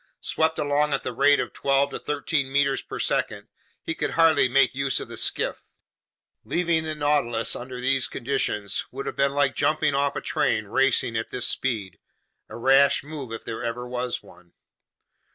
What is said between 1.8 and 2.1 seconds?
to